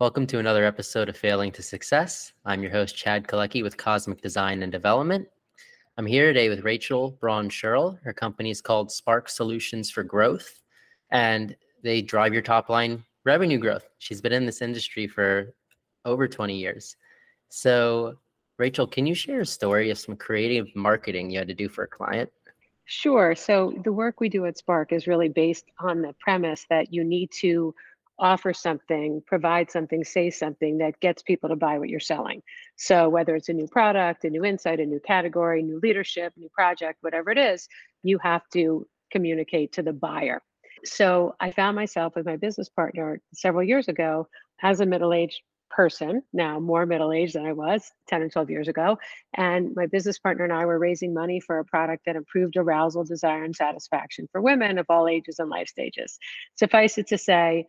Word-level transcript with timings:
Welcome 0.00 0.26
to 0.28 0.38
another 0.38 0.64
episode 0.64 1.10
of 1.10 1.16
Failing 1.18 1.52
to 1.52 1.62
Success. 1.62 2.32
I'm 2.46 2.62
your 2.62 2.72
host, 2.72 2.96
Chad 2.96 3.26
Kalecki 3.26 3.62
with 3.62 3.76
Cosmic 3.76 4.22
Design 4.22 4.62
and 4.62 4.72
Development. 4.72 5.28
I'm 5.98 6.06
here 6.06 6.28
today 6.28 6.48
with 6.48 6.64
Rachel 6.64 7.18
Braun 7.20 7.50
Scherl. 7.50 7.98
Her 8.02 8.14
company 8.14 8.48
is 8.48 8.62
called 8.62 8.90
Spark 8.90 9.28
Solutions 9.28 9.90
for 9.90 10.02
Growth, 10.02 10.62
and 11.10 11.54
they 11.82 12.00
drive 12.00 12.32
your 12.32 12.40
top 12.40 12.70
line 12.70 13.04
revenue 13.26 13.58
growth. 13.58 13.90
She's 13.98 14.22
been 14.22 14.32
in 14.32 14.46
this 14.46 14.62
industry 14.62 15.06
for 15.06 15.52
over 16.06 16.26
20 16.26 16.56
years. 16.56 16.96
So, 17.50 18.14
Rachel, 18.56 18.86
can 18.86 19.06
you 19.06 19.14
share 19.14 19.42
a 19.42 19.46
story 19.46 19.90
of 19.90 19.98
some 19.98 20.16
creative 20.16 20.74
marketing 20.74 21.28
you 21.28 21.40
had 21.40 21.48
to 21.48 21.54
do 21.54 21.68
for 21.68 21.84
a 21.84 21.88
client? 21.88 22.30
Sure. 22.86 23.34
So, 23.34 23.74
the 23.84 23.92
work 23.92 24.18
we 24.18 24.30
do 24.30 24.46
at 24.46 24.56
Spark 24.56 24.94
is 24.94 25.06
really 25.06 25.28
based 25.28 25.66
on 25.78 26.00
the 26.00 26.14
premise 26.20 26.64
that 26.70 26.90
you 26.90 27.04
need 27.04 27.30
to 27.40 27.74
offer 28.20 28.52
something, 28.52 29.22
provide 29.26 29.70
something, 29.70 30.04
say 30.04 30.30
something 30.30 30.78
that 30.78 31.00
gets 31.00 31.22
people 31.22 31.48
to 31.48 31.56
buy 31.56 31.78
what 31.78 31.88
you're 31.88 31.98
selling. 31.98 32.42
So, 32.76 33.08
whether 33.08 33.34
it's 33.34 33.48
a 33.48 33.52
new 33.52 33.66
product, 33.66 34.24
a 34.24 34.30
new 34.30 34.44
insight, 34.44 34.78
a 34.78 34.86
new 34.86 35.00
category, 35.00 35.62
new 35.62 35.80
leadership, 35.82 36.32
new 36.36 36.50
project, 36.50 36.98
whatever 37.00 37.30
it 37.30 37.38
is, 37.38 37.66
you 38.02 38.18
have 38.18 38.42
to 38.52 38.86
communicate 39.10 39.72
to 39.72 39.82
the 39.82 39.92
buyer. 39.92 40.42
So, 40.84 41.34
I 41.40 41.50
found 41.50 41.74
myself 41.74 42.14
with 42.14 42.26
my 42.26 42.36
business 42.36 42.68
partner 42.68 43.20
several 43.34 43.64
years 43.64 43.88
ago 43.88 44.28
as 44.62 44.80
a 44.80 44.86
middle 44.86 45.12
aged 45.12 45.40
person, 45.70 46.22
now 46.32 46.58
more 46.58 46.84
middle 46.84 47.12
aged 47.12 47.34
than 47.34 47.46
I 47.46 47.52
was 47.52 47.90
10 48.08 48.22
or 48.22 48.28
12 48.28 48.50
years 48.50 48.68
ago. 48.68 48.98
And 49.34 49.72
my 49.74 49.86
business 49.86 50.18
partner 50.18 50.44
and 50.44 50.52
I 50.52 50.66
were 50.66 50.78
raising 50.78 51.14
money 51.14 51.40
for 51.40 51.58
a 51.58 51.64
product 51.64 52.04
that 52.06 52.16
improved 52.16 52.56
arousal, 52.56 53.04
desire, 53.04 53.44
and 53.44 53.54
satisfaction 53.54 54.28
for 54.30 54.42
women 54.42 54.78
of 54.78 54.86
all 54.88 55.08
ages 55.08 55.38
and 55.38 55.48
life 55.48 55.68
stages. 55.68 56.18
Suffice 56.56 56.98
it 56.98 57.06
to 57.08 57.18
say, 57.18 57.66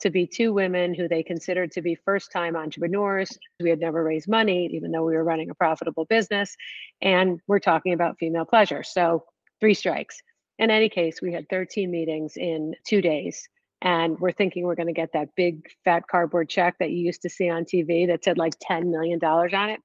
to 0.00 0.10
be 0.10 0.26
two 0.26 0.52
women 0.52 0.94
who 0.94 1.08
they 1.08 1.22
considered 1.22 1.72
to 1.72 1.82
be 1.82 1.94
first 1.94 2.32
time 2.32 2.56
entrepreneurs. 2.56 3.36
We 3.60 3.70
had 3.70 3.80
never 3.80 4.02
raised 4.02 4.28
money, 4.28 4.68
even 4.72 4.90
though 4.90 5.04
we 5.04 5.14
were 5.14 5.24
running 5.24 5.50
a 5.50 5.54
profitable 5.54 6.04
business. 6.06 6.56
And 7.02 7.40
we're 7.46 7.58
talking 7.58 7.92
about 7.92 8.18
female 8.18 8.44
pleasure. 8.44 8.82
So, 8.82 9.24
three 9.60 9.74
strikes. 9.74 10.22
In 10.58 10.70
any 10.70 10.88
case, 10.88 11.20
we 11.22 11.32
had 11.32 11.48
13 11.48 11.90
meetings 11.90 12.36
in 12.36 12.74
two 12.86 13.00
days 13.00 13.48
and 13.82 14.18
we're 14.20 14.32
thinking 14.32 14.64
we're 14.64 14.74
going 14.74 14.86
to 14.88 14.92
get 14.92 15.12
that 15.14 15.34
big 15.36 15.66
fat 15.84 16.04
cardboard 16.10 16.48
check 16.48 16.76
that 16.78 16.90
you 16.90 16.98
used 16.98 17.22
to 17.22 17.30
see 17.30 17.48
on 17.48 17.64
TV 17.64 18.06
that 18.08 18.24
said 18.24 18.36
like 18.36 18.54
$10 18.58 18.90
million 18.90 19.18
on 19.24 19.70
it. 19.70 19.80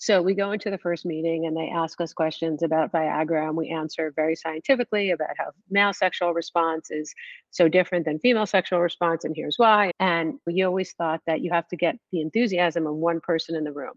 So 0.00 0.22
we 0.22 0.34
go 0.34 0.52
into 0.52 0.70
the 0.70 0.78
first 0.78 1.04
meeting 1.04 1.46
and 1.46 1.56
they 1.56 1.68
ask 1.68 2.00
us 2.00 2.12
questions 2.12 2.62
about 2.62 2.92
Viagra 2.92 3.48
and 3.48 3.56
we 3.56 3.68
answer 3.70 4.12
very 4.14 4.36
scientifically 4.36 5.10
about 5.10 5.30
how 5.36 5.50
male 5.70 5.92
sexual 5.92 6.32
response 6.32 6.90
is 6.92 7.12
so 7.50 7.68
different 7.68 8.04
than 8.04 8.20
female 8.20 8.46
sexual 8.46 8.80
response 8.80 9.24
and 9.24 9.34
here's 9.34 9.56
why. 9.58 9.90
And 9.98 10.38
we 10.46 10.62
always 10.62 10.92
thought 10.92 11.20
that 11.26 11.40
you 11.40 11.50
have 11.50 11.66
to 11.68 11.76
get 11.76 11.96
the 12.12 12.20
enthusiasm 12.20 12.86
of 12.86 12.94
one 12.94 13.20
person 13.20 13.56
in 13.56 13.64
the 13.64 13.72
room. 13.72 13.94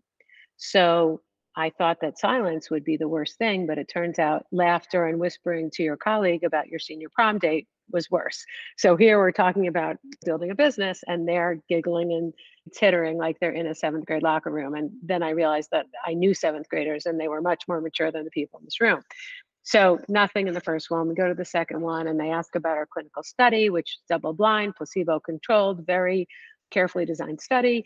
So 0.57 1.21
I 1.55 1.69
thought 1.69 1.97
that 2.01 2.17
silence 2.17 2.71
would 2.71 2.83
be 2.83 2.97
the 2.97 3.07
worst 3.07 3.37
thing, 3.37 3.67
but 3.67 3.77
it 3.77 3.87
turns 3.87 4.17
out 4.17 4.45
laughter 4.51 5.05
and 5.05 5.19
whispering 5.19 5.69
to 5.73 5.83
your 5.83 5.97
colleague 5.97 6.43
about 6.43 6.67
your 6.67 6.79
senior 6.79 7.09
prom 7.13 7.37
date 7.37 7.67
was 7.91 8.09
worse. 8.09 8.43
So 8.77 8.95
here 8.95 9.17
we're 9.17 9.31
talking 9.31 9.67
about 9.67 9.97
building 10.25 10.51
a 10.51 10.55
business 10.55 11.03
and 11.07 11.27
they're 11.27 11.59
giggling 11.69 12.13
and 12.13 12.33
tittering 12.73 13.17
like 13.17 13.39
they're 13.39 13.51
in 13.51 13.67
a 13.67 13.75
seventh 13.75 14.05
grade 14.05 14.23
locker 14.23 14.51
room. 14.51 14.75
And 14.75 14.91
then 15.03 15.23
I 15.23 15.31
realized 15.31 15.69
that 15.71 15.87
I 16.05 16.13
knew 16.13 16.33
seventh 16.33 16.69
graders 16.69 17.05
and 17.05 17.19
they 17.19 17.27
were 17.27 17.41
much 17.41 17.63
more 17.67 17.81
mature 17.81 18.11
than 18.11 18.23
the 18.23 18.31
people 18.31 18.59
in 18.59 18.65
this 18.65 18.81
room. 18.81 19.01
So 19.63 19.99
nothing 20.09 20.47
in 20.47 20.53
the 20.53 20.61
first 20.61 20.89
one. 20.89 21.07
We 21.07 21.15
go 21.15 21.27
to 21.27 21.35
the 21.35 21.45
second 21.45 21.81
one 21.81 22.07
and 22.07 22.19
they 22.19 22.31
ask 22.31 22.55
about 22.55 22.77
our 22.77 22.87
clinical 22.91 23.23
study, 23.23 23.69
which 23.69 23.99
double 24.09 24.33
blind, 24.33 24.75
placebo 24.75 25.19
controlled, 25.19 25.85
very 25.85 26.27
carefully 26.71 27.05
designed 27.05 27.41
study. 27.41 27.85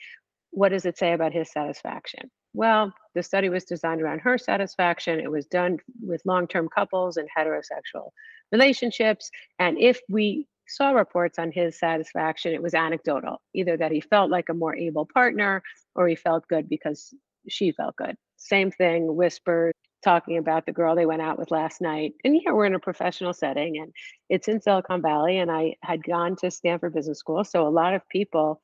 What 0.52 0.70
does 0.70 0.86
it 0.86 0.98
say 0.98 1.14
about 1.14 1.34
his 1.34 1.52
satisfaction? 1.52 2.32
Well, 2.54 2.94
the 3.14 3.24
study 3.24 3.50
was 3.50 3.66
designed 3.66 4.02
around 4.02 4.20
her 4.20 4.38
satisfaction. 4.38 5.20
It 5.20 5.30
was 5.30 5.46
done 5.46 5.78
with 6.02 6.22
long 6.26 6.48
term 6.48 6.70
couples 6.70 7.18
and 7.18 7.28
heterosexual 7.38 8.12
relationships. 8.52 9.30
And 9.60 9.78
if 9.80 10.00
we 10.10 10.48
saw 10.68 10.92
reports 10.92 11.40
on 11.40 11.52
his 11.52 11.78
satisfaction, 11.80 12.54
it 12.54 12.62
was 12.62 12.74
anecdotal, 12.74 13.42
either 13.54 13.78
that 13.78 13.92
he 13.92 14.02
felt 14.02 14.32
like 14.32 14.50
a 14.50 14.54
more 14.54 14.76
able 14.76 15.06
partner 15.06 15.62
or 15.96 16.08
he 16.08 16.16
felt 16.16 16.48
good 16.48 16.68
because 16.70 17.14
she 17.48 17.72
felt 17.72 17.96
good. 17.96 18.16
Same 18.38 18.72
thing, 18.72 19.16
whisper, 19.16 19.72
talking 20.04 20.38
about 20.38 20.66
the 20.66 20.72
girl 20.72 20.96
they 20.96 21.06
went 21.06 21.22
out 21.22 21.38
with 21.40 21.52
last 21.52 21.82
night. 21.82 22.14
And 22.24 22.36
here 22.36 22.54
we're 22.54 22.66
in 22.66 22.76
a 22.76 22.80
professional 22.80 23.34
setting 23.34 23.78
and 23.78 23.92
it's 24.30 24.48
in 24.48 24.62
Silicon 24.62 25.02
Valley. 25.02 25.40
And 25.40 25.52
I 25.52 25.76
had 25.82 26.04
gone 26.04 26.36
to 26.38 26.52
Stanford 26.52 26.94
Business 26.94 27.20
School. 27.20 27.44
So 27.44 27.68
a 27.68 27.70
lot 27.70 27.94
of 27.94 28.08
people 28.10 28.62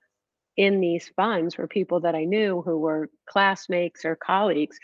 in 0.58 0.80
these 0.80 1.12
funds 1.16 1.58
were 1.58 1.68
people 1.68 2.02
that 2.02 2.16
I 2.16 2.26
knew 2.26 2.62
who 2.62 2.78
were 2.78 3.10
classmates 3.28 4.06
or 4.06 4.16
colleagues 4.16 4.78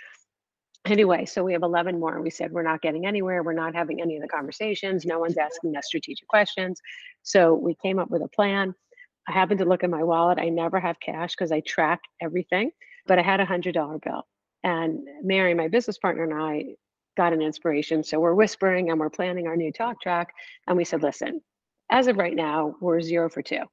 anyway, 0.85 1.25
so 1.25 1.43
we 1.43 1.53
have 1.53 1.63
11 1.63 1.99
more. 1.99 2.21
We 2.21 2.29
said 2.29 2.51
we're 2.51 2.63
not 2.63 2.81
getting 2.81 3.05
anywhere. 3.05 3.43
We're 3.43 3.53
not 3.53 3.75
having 3.75 4.01
any 4.01 4.15
of 4.15 4.21
the 4.21 4.27
conversations. 4.27 5.05
No 5.05 5.19
one's 5.19 5.37
asking 5.37 5.75
us 5.75 5.87
strategic 5.87 6.27
questions. 6.27 6.81
So 7.23 7.53
we 7.53 7.75
came 7.75 7.99
up 7.99 8.09
with 8.09 8.21
a 8.21 8.27
plan. 8.29 8.73
I 9.27 9.33
happened 9.33 9.59
to 9.59 9.65
look 9.65 9.83
at 9.83 9.89
my 9.89 10.03
wallet. 10.03 10.39
I 10.39 10.49
never 10.49 10.79
have 10.79 10.99
cash 10.99 11.35
because 11.35 11.51
I 11.51 11.59
track 11.61 11.99
everything, 12.21 12.71
but 13.05 13.19
I 13.19 13.21
had 13.21 13.39
a 13.39 13.45
hundred 13.45 13.73
dollar 13.73 13.99
bill. 13.99 14.25
And 14.63 15.01
Mary, 15.21 15.53
my 15.53 15.67
business 15.67 15.97
partner, 15.97 16.23
and 16.23 16.33
I 16.33 16.75
got 17.17 17.33
an 17.33 17.41
inspiration. 17.41 18.03
So 18.03 18.19
we're 18.19 18.33
whispering 18.35 18.89
and 18.89 18.99
we're 18.99 19.09
planning 19.09 19.47
our 19.47 19.57
new 19.57 19.71
talk 19.71 20.01
track. 20.01 20.33
And 20.67 20.77
we 20.77 20.85
said, 20.85 21.01
listen, 21.01 21.41
as 21.91 22.07
of 22.07 22.17
right 22.17 22.35
now, 22.35 22.75
we're 22.79 23.01
zero 23.01 23.29
for 23.29 23.41
two. 23.41 23.63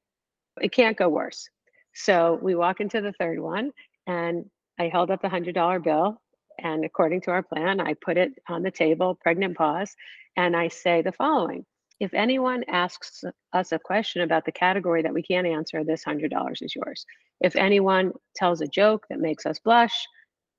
It 0.60 0.72
can't 0.72 0.96
go 0.96 1.08
worse. 1.08 1.48
So 1.94 2.38
we 2.42 2.54
walk 2.54 2.80
into 2.80 3.00
the 3.00 3.12
third 3.12 3.38
one 3.38 3.70
and 4.06 4.46
I 4.78 4.88
held 4.88 5.10
up 5.10 5.22
the 5.22 5.28
hundred 5.28 5.54
dollar 5.54 5.78
bill 5.78 6.20
and 6.58 6.84
according 6.84 7.22
to 7.22 7.30
our 7.30 7.42
plan, 7.42 7.80
I 7.80 7.94
put 7.94 8.16
it 8.16 8.32
on 8.48 8.62
the 8.62 8.70
table, 8.70 9.18
pregnant 9.20 9.56
pause, 9.56 9.94
and 10.36 10.56
I 10.56 10.68
say 10.68 11.02
the 11.02 11.12
following. 11.12 11.64
If 12.00 12.12
anyone 12.12 12.64
asks 12.68 13.22
us 13.52 13.72
a 13.72 13.78
question 13.78 14.22
about 14.22 14.44
the 14.44 14.52
category 14.52 15.02
that 15.02 15.14
we 15.14 15.22
can't 15.22 15.46
answer, 15.46 15.84
this 15.84 16.04
$100 16.04 16.30
is 16.60 16.74
yours. 16.74 17.06
If 17.40 17.56
anyone 17.56 18.12
tells 18.34 18.60
a 18.60 18.66
joke 18.66 19.06
that 19.10 19.20
makes 19.20 19.46
us 19.46 19.58
blush, 19.58 20.06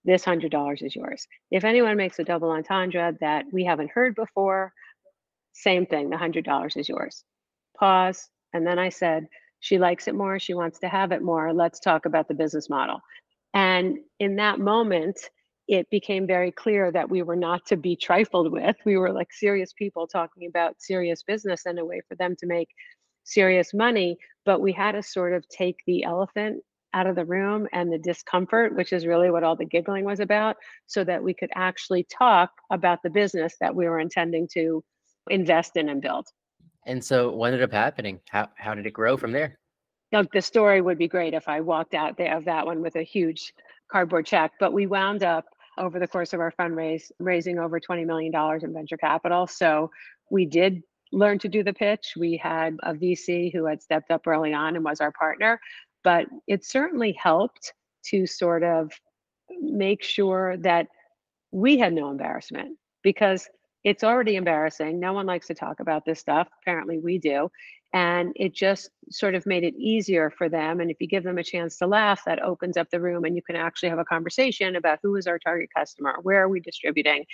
this 0.05 0.23
$100 0.23 0.83
is 0.83 0.95
yours. 0.95 1.27
If 1.51 1.63
anyone 1.63 1.97
makes 1.97 2.19
a 2.19 2.23
double 2.23 2.51
entendre 2.51 3.13
that 3.19 3.45
we 3.51 3.65
haven't 3.65 3.91
heard 3.91 4.15
before, 4.15 4.71
same 5.53 5.85
thing, 5.85 6.09
the 6.09 6.17
$100 6.17 6.77
is 6.77 6.87
yours. 6.87 7.23
Pause. 7.77 8.29
And 8.53 8.65
then 8.65 8.79
I 8.79 8.89
said, 8.89 9.27
she 9.59 9.77
likes 9.77 10.07
it 10.07 10.15
more. 10.15 10.39
She 10.39 10.53
wants 10.53 10.79
to 10.79 10.87
have 10.87 11.11
it 11.11 11.21
more. 11.21 11.53
Let's 11.53 11.79
talk 11.79 12.05
about 12.05 12.27
the 12.27 12.33
business 12.33 12.69
model. 12.69 12.99
And 13.53 13.97
in 14.19 14.35
that 14.35 14.59
moment, 14.59 15.19
it 15.67 15.89
became 15.89 16.27
very 16.27 16.51
clear 16.51 16.91
that 16.91 17.09
we 17.09 17.23
were 17.23 17.35
not 17.35 17.65
to 17.67 17.77
be 17.77 17.95
trifled 17.95 18.51
with. 18.51 18.75
We 18.85 18.97
were 18.97 19.11
like 19.11 19.33
serious 19.33 19.73
people 19.73 20.07
talking 20.07 20.47
about 20.47 20.75
serious 20.79 21.23
business 21.23 21.65
and 21.65 21.79
a 21.79 21.85
way 21.85 22.01
for 22.07 22.15
them 22.15 22.35
to 22.39 22.45
make 22.45 22.69
serious 23.23 23.73
money. 23.73 24.17
But 24.45 24.61
we 24.61 24.71
had 24.71 24.91
to 24.91 25.01
sort 25.01 25.33
of 25.33 25.47
take 25.49 25.77
the 25.87 26.03
elephant 26.03 26.61
out 26.93 27.07
of 27.07 27.15
the 27.15 27.25
room 27.25 27.67
and 27.73 27.91
the 27.91 27.97
discomfort, 27.97 28.75
which 28.75 28.93
is 28.93 29.05
really 29.05 29.29
what 29.29 29.43
all 29.43 29.55
the 29.55 29.65
giggling 29.65 30.05
was 30.05 30.19
about, 30.19 30.55
so 30.85 31.03
that 31.03 31.21
we 31.21 31.33
could 31.33 31.49
actually 31.55 32.05
talk 32.05 32.51
about 32.71 33.03
the 33.03 33.09
business 33.09 33.55
that 33.59 33.75
we 33.75 33.85
were 33.85 33.99
intending 33.99 34.47
to 34.53 34.83
invest 35.29 35.75
in 35.75 35.89
and 35.89 36.01
build. 36.01 36.27
And 36.85 37.03
so, 37.03 37.31
what 37.31 37.47
ended 37.47 37.63
up 37.63 37.71
happening? 37.71 38.21
How, 38.29 38.47
how 38.55 38.75
did 38.75 38.85
it 38.85 38.93
grow 38.93 39.17
from 39.17 39.31
there? 39.31 39.57
Look, 40.11 40.31
the 40.31 40.41
story 40.41 40.81
would 40.81 40.99
be 40.99 41.07
great 41.07 41.33
if 41.33 41.47
I 41.47 41.59
walked 41.59 41.95
out 41.95 42.15
there 42.17 42.37
of 42.37 42.45
that 42.45 42.65
one 42.65 42.81
with 42.81 42.95
a 42.95 43.03
huge 43.03 43.53
cardboard 43.91 44.25
check, 44.25 44.51
but 44.59 44.71
we 44.71 44.85
wound 44.85 45.23
up 45.23 45.45
over 45.77 45.99
the 45.99 46.07
course 46.07 46.33
of 46.33 46.39
our 46.39 46.53
fundraise, 46.59 47.11
raising 47.19 47.59
over 47.59 47.79
$20 47.79 48.05
million 48.05 48.33
in 48.63 48.73
venture 48.73 48.97
capital. 48.97 49.47
So 49.47 49.91
we 50.29 50.45
did 50.45 50.81
learn 51.11 51.39
to 51.39 51.47
do 51.47 51.63
the 51.63 51.73
pitch. 51.73 52.13
We 52.17 52.37
had 52.37 52.77
a 52.83 52.93
VC 52.93 53.53
who 53.53 53.65
had 53.65 53.81
stepped 53.81 54.11
up 54.11 54.27
early 54.27 54.53
on 54.53 54.75
and 54.75 54.83
was 54.83 55.01
our 55.01 55.11
partner, 55.11 55.59
but 56.03 56.25
it 56.47 56.65
certainly 56.65 57.13
helped 57.13 57.73
to 58.07 58.25
sort 58.25 58.63
of 58.63 58.91
make 59.61 60.03
sure 60.03 60.57
that 60.57 60.87
we 61.51 61.77
had 61.77 61.93
no 61.93 62.09
embarrassment 62.11 62.77
because 63.03 63.47
it's 63.83 64.03
already 64.03 64.35
embarrassing. 64.35 64.99
No 64.99 65.13
one 65.13 65.27
likes 65.27 65.47
to 65.47 65.53
talk 65.53 65.79
about 65.79 66.05
this 66.05 66.19
stuff. 66.19 66.47
Apparently, 66.61 66.97
we 66.97 67.19
do 67.19 67.49
and 67.95 68.33
it 68.35 68.53
just 68.53 68.89
sort 69.09 69.35
of 69.35 69.45
made 69.45 69.63
it 69.63 69.73
easier 69.77 70.29
for 70.29 70.49
them 70.49 70.81
and 70.81 70.91
if 70.91 70.97
you 70.99 71.07
give 71.07 71.23
them 71.23 71.37
a 71.37 71.43
chance 71.43 71.77
to 71.77 71.87
laugh 71.87 72.21
that 72.25 72.43
opens 72.43 72.75
up 72.75 72.89
the 72.89 72.99
room 72.99 73.23
and 73.23 73.37
you 73.37 73.41
can 73.41 73.55
actually 73.55 73.87
have 73.87 73.99
a 73.99 74.05
conversation 74.05 74.75
about 74.75 74.99
who 75.01 75.15
is 75.15 75.27
our 75.27 75.39
target 75.39 75.69
customer 75.75 76.15
where 76.21 76.43
are 76.43 76.49
we 76.49 76.59
distributing 76.59 77.25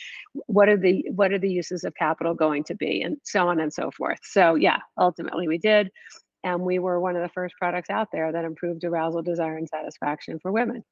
what 0.46 0.70
are 0.70 0.78
the 0.78 1.04
what 1.16 1.32
are 1.32 1.40
the 1.40 1.50
uses 1.50 1.84
of 1.84 1.96
capital 1.96 2.36
going 2.36 2.64
to 2.64 2.76
be 2.76 3.02
and 3.02 3.18
so 3.24 3.48
on 3.50 3.60
and 3.60 3.74
so 3.74 3.90
forth. 3.92 4.20
So 4.24 4.56
yeah 4.56 4.78
ultimately 4.98 5.48
we 5.48 5.58
did 5.58 5.90
and 6.44 6.62
we 6.62 6.78
were 6.78 7.00
one 7.00 7.16
of 7.16 7.24
the 7.24 7.30
first 7.30 7.56
products 7.60 7.90
out 7.90 8.10
there 8.12 8.32
that 8.32 8.46
improved 8.46 8.84
arousal 8.84 9.24
desire 9.24 9.58
and 9.58 9.68
satisfaction 9.68 10.40
for 10.40 10.52
women. 10.52 10.84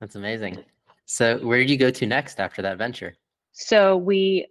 That's 0.00 0.16
amazing. 0.16 0.64
So 1.04 1.38
where 1.38 1.58
did 1.58 1.70
you 1.70 1.76
go 1.76 1.90
to 1.90 2.06
next 2.06 2.40
after 2.40 2.62
that 2.62 2.78
venture? 2.78 3.14
So 3.52 3.96
we 3.96 4.46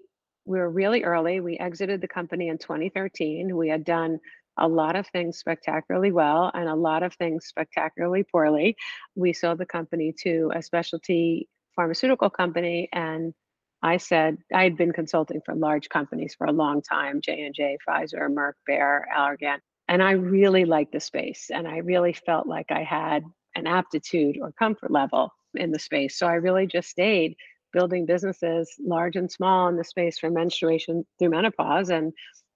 we 0.45 0.59
were 0.59 0.69
really 0.69 1.03
early. 1.03 1.39
We 1.39 1.57
exited 1.57 2.01
the 2.01 2.07
company 2.07 2.49
in 2.49 2.57
2013. 2.57 3.55
We 3.55 3.69
had 3.69 3.83
done 3.83 4.19
a 4.57 4.67
lot 4.67 4.95
of 4.95 5.07
things 5.07 5.37
spectacularly 5.37 6.11
well 6.11 6.51
and 6.53 6.69
a 6.69 6.75
lot 6.75 7.03
of 7.03 7.13
things 7.15 7.47
spectacularly 7.47 8.23
poorly. 8.23 8.75
We 9.15 9.33
sold 9.33 9.57
the 9.57 9.65
company 9.65 10.13
to 10.21 10.51
a 10.55 10.61
specialty 10.61 11.49
pharmaceutical 11.75 12.29
company 12.29 12.87
and 12.93 13.33
I 13.81 13.97
said 13.97 14.37
I 14.53 14.63
had 14.63 14.77
been 14.77 14.93
consulting 14.93 15.41
for 15.45 15.53
large 15.53 15.89
companies 15.89 16.33
for 16.35 16.47
a 16.47 16.51
long 16.51 16.81
time, 16.81 17.21
J&J, 17.21 17.77
Pfizer, 17.87 18.29
Merck, 18.29 18.53
Bayer, 18.65 19.05
Allergan, 19.15 19.57
and 19.87 20.01
I 20.01 20.11
really 20.11 20.65
liked 20.65 20.93
the 20.93 20.99
space 20.99 21.51
and 21.53 21.67
I 21.67 21.77
really 21.77 22.13
felt 22.13 22.47
like 22.47 22.67
I 22.71 22.83
had 22.83 23.23
an 23.55 23.67
aptitude 23.67 24.37
or 24.41 24.53
comfort 24.53 24.91
level 24.91 25.31
in 25.53 25.71
the 25.71 25.79
space. 25.79 26.17
So 26.17 26.27
I 26.27 26.35
really 26.35 26.65
just 26.65 26.89
stayed 26.89 27.35
building 27.75 28.05
businesses 28.05 28.73
large 28.79 29.15
and 29.15 29.31
small 29.31 29.67
in 29.67 29.75
the 29.75 29.83
space 29.83 30.17
from 30.17 30.33
menstruation 30.33 31.05
through 31.19 31.29
menopause 31.29 31.89
and 31.89 32.13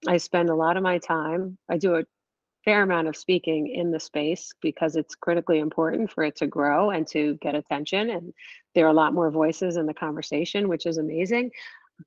I 0.08 0.18
spend 0.18 0.50
a 0.50 0.56
lot 0.56 0.78
of 0.78 0.84
my 0.84 0.98
time 0.98 1.58
I 1.70 1.78
do 1.78 1.96
a 1.96 2.04
fair 2.66 2.84
amount 2.84 3.08
of 3.08 3.16
speaking 3.16 3.68
in 3.68 3.92
the 3.92 4.00
space 4.00 4.52
because 4.62 4.96
it's 4.96 5.16
critically 5.16 5.60
important 5.60 6.12
for 6.12 6.24
it 6.24 6.36
to 6.38 6.48
grow 6.48 6.90
and 6.90 7.08
to 7.08 7.36
get 7.42 7.56
attention. 7.56 8.10
And 8.10 8.34
there 8.76 8.86
are 8.86 8.90
a 8.90 8.94
lot 8.94 9.14
more 9.14 9.32
voices 9.32 9.78
in 9.78 9.86
the 9.86 9.94
conversation, 9.94 10.68
which 10.68 10.86
is 10.86 10.98
amazing. 10.98 11.52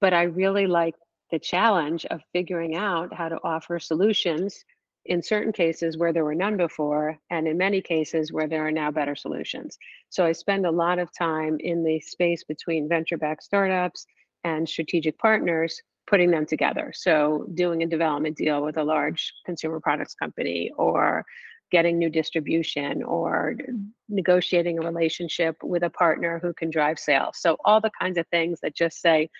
But 0.00 0.14
I 0.14 0.24
really 0.24 0.66
like 0.66 0.94
the 1.30 1.38
challenge 1.38 2.04
of 2.06 2.20
figuring 2.32 2.76
out 2.76 3.14
how 3.14 3.28
to 3.28 3.38
offer 3.42 3.78
solutions 3.78 4.64
in 5.06 5.22
certain 5.22 5.52
cases 5.52 5.98
where 5.98 6.12
there 6.12 6.24
were 6.24 6.34
none 6.34 6.56
before, 6.56 7.18
and 7.30 7.48
in 7.48 7.58
many 7.58 7.80
cases 7.80 8.32
where 8.32 8.46
there 8.46 8.66
are 8.66 8.70
now 8.70 8.90
better 8.90 9.16
solutions. 9.16 9.78
So 10.10 10.24
I 10.24 10.32
spend 10.32 10.64
a 10.64 10.70
lot 10.70 10.98
of 10.98 11.08
time 11.16 11.56
in 11.60 11.82
the 11.82 12.00
space 12.00 12.44
between 12.44 12.88
venture 12.88 13.16
backed 13.16 13.42
startups 13.42 14.06
and 14.44 14.68
strategic 14.68 15.18
partners 15.18 15.80
putting 16.06 16.30
them 16.30 16.46
together. 16.46 16.92
So 16.94 17.46
doing 17.54 17.82
a 17.82 17.86
development 17.86 18.36
deal 18.36 18.62
with 18.62 18.76
a 18.76 18.84
large 18.84 19.32
consumer 19.46 19.80
products 19.80 20.14
company 20.14 20.70
or 20.76 21.24
getting 21.70 21.98
new 21.98 22.10
distribution 22.10 23.02
or 23.02 23.56
negotiating 24.08 24.78
a 24.78 24.82
relationship 24.82 25.56
with 25.62 25.82
a 25.84 25.90
partner 25.90 26.38
who 26.42 26.52
can 26.52 26.70
drive 26.70 26.98
sales. 26.98 27.38
So 27.38 27.56
all 27.64 27.80
the 27.80 27.90
kinds 27.98 28.18
of 28.18 28.26
things 28.28 28.60
that 28.60 28.76
just 28.76 29.00
say, 29.00 29.30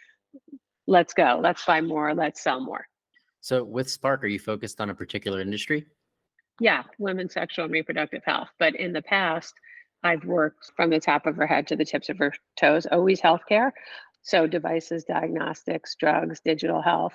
let's 0.86 1.12
go, 1.12 1.38
let's 1.42 1.64
buy 1.64 1.82
more, 1.82 2.14
let's 2.14 2.42
sell 2.42 2.60
more. 2.60 2.86
So 3.42 3.64
with 3.64 3.90
Spark, 3.90 4.22
are 4.22 4.28
you 4.28 4.38
focused 4.38 4.80
on 4.80 4.90
a 4.90 4.94
particular 4.94 5.40
industry? 5.40 5.84
Yeah, 6.60 6.84
women's 6.98 7.34
sexual 7.34 7.64
and 7.64 7.74
reproductive 7.74 8.22
health. 8.24 8.48
But 8.60 8.76
in 8.76 8.92
the 8.92 9.02
past, 9.02 9.54
I've 10.04 10.24
worked 10.24 10.70
from 10.76 10.90
the 10.90 11.00
top 11.00 11.26
of 11.26 11.34
her 11.36 11.46
head 11.46 11.66
to 11.66 11.76
the 11.76 11.84
tips 11.84 12.08
of 12.08 12.18
her 12.18 12.32
toes, 12.56 12.86
always 12.90 13.20
healthcare. 13.20 13.72
So 14.22 14.46
devices, 14.46 15.04
diagnostics, 15.04 15.96
drugs, 15.96 16.40
digital 16.44 16.80
health, 16.80 17.14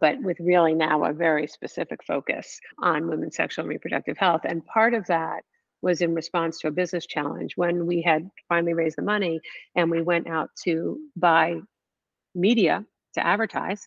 but 0.00 0.20
with 0.22 0.40
really 0.40 0.72
now 0.72 1.04
a 1.04 1.12
very 1.12 1.46
specific 1.46 2.02
focus 2.04 2.58
on 2.82 3.06
women's 3.06 3.36
sexual 3.36 3.64
and 3.64 3.70
reproductive 3.70 4.16
health. 4.16 4.42
And 4.44 4.64
part 4.64 4.94
of 4.94 5.06
that 5.08 5.44
was 5.82 6.00
in 6.00 6.14
response 6.14 6.58
to 6.60 6.68
a 6.68 6.72
business 6.72 7.04
challenge 7.04 7.52
when 7.56 7.84
we 7.84 8.00
had 8.00 8.30
finally 8.48 8.72
raised 8.72 8.96
the 8.96 9.02
money 9.02 9.40
and 9.74 9.90
we 9.90 10.00
went 10.00 10.26
out 10.26 10.48
to 10.64 10.98
buy 11.16 11.56
media 12.34 12.82
to 13.12 13.26
advertise 13.26 13.86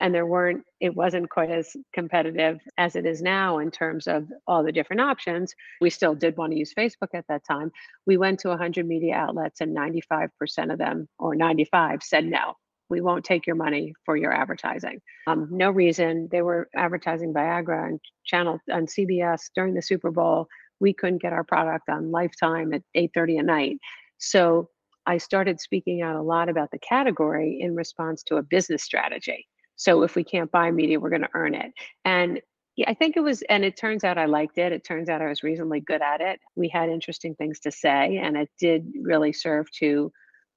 and 0.00 0.14
there 0.14 0.26
weren't 0.26 0.64
it 0.80 0.94
wasn't 0.94 1.30
quite 1.30 1.50
as 1.50 1.76
competitive 1.92 2.60
as 2.76 2.96
it 2.96 3.06
is 3.06 3.20
now 3.20 3.58
in 3.58 3.70
terms 3.70 4.06
of 4.06 4.28
all 4.46 4.62
the 4.62 4.72
different 4.72 5.00
options. 5.00 5.54
We 5.80 5.90
still 5.90 6.14
did 6.14 6.36
want 6.36 6.52
to 6.52 6.58
use 6.58 6.74
facebook 6.74 7.14
at 7.14 7.26
that 7.28 7.44
time. 7.44 7.72
We 8.06 8.16
went 8.16 8.40
to 8.40 8.48
100 8.48 8.86
media 8.86 9.14
outlets 9.14 9.60
and 9.60 9.76
95% 9.76 10.72
of 10.72 10.78
them 10.78 11.08
or 11.18 11.34
95 11.34 12.02
said 12.02 12.24
no 12.24 12.54
we 12.90 13.00
won't 13.00 13.24
take 13.24 13.46
your 13.46 13.56
money 13.56 13.92
for 14.04 14.16
your 14.16 14.32
advertising. 14.32 15.00
Um, 15.26 15.48
no 15.50 15.70
reason. 15.70 16.28
They 16.30 16.42
were 16.42 16.68
advertising 16.74 17.34
viagra 17.34 17.88
and 17.88 18.00
channel 18.24 18.60
on 18.72 18.86
cbs 18.86 19.50
during 19.54 19.74
the 19.74 19.82
super 19.82 20.10
bowl. 20.10 20.48
We 20.80 20.92
couldn't 20.94 21.22
get 21.22 21.32
our 21.32 21.44
product 21.44 21.88
on 21.88 22.10
lifetime 22.10 22.72
at 22.72 22.82
8.30 22.96 23.40
at 23.40 23.44
night. 23.44 23.78
So 24.18 24.70
i 25.06 25.16
started 25.16 25.60
speaking 25.60 26.02
out 26.02 26.16
a 26.16 26.22
lot 26.22 26.48
about 26.48 26.70
the 26.70 26.78
category 26.78 27.58
in 27.60 27.74
response 27.74 28.22
to 28.24 28.36
a 28.36 28.42
business 28.42 28.82
strategy 28.82 29.46
so 29.78 30.02
if 30.02 30.16
we 30.16 30.24
can't 30.24 30.50
buy 30.50 30.70
media, 30.72 30.98
we're 30.98 31.08
going 31.08 31.22
to 31.22 31.28
earn 31.34 31.54
it. 31.54 31.72
And 32.04 32.42
I 32.86 32.94
think 32.94 33.16
it 33.16 33.20
was, 33.20 33.42
and 33.42 33.64
it 33.64 33.76
turns 33.76 34.02
out 34.02 34.18
I 34.18 34.26
liked 34.26 34.58
it. 34.58 34.72
It 34.72 34.84
turns 34.84 35.08
out 35.08 35.22
I 35.22 35.28
was 35.28 35.44
reasonably 35.44 35.80
good 35.80 36.02
at 36.02 36.20
it. 36.20 36.40
We 36.56 36.68
had 36.68 36.88
interesting 36.88 37.36
things 37.36 37.60
to 37.60 37.70
say, 37.70 38.18
and 38.18 38.36
it 38.36 38.50
did 38.58 38.92
really 39.00 39.32
serve 39.32 39.70
to 39.78 40.12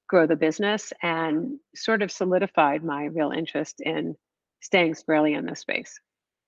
grow 0.08 0.26
the 0.26 0.36
business 0.36 0.92
and 1.02 1.58
sort 1.74 2.02
of 2.02 2.10
solidified 2.10 2.84
my 2.84 3.04
real 3.04 3.30
interest 3.30 3.80
in 3.80 4.16
staying 4.60 4.96
squarely 4.96 5.34
in 5.34 5.46
this 5.46 5.60
space. 5.60 5.98